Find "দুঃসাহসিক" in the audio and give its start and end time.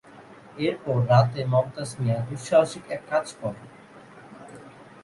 2.27-2.85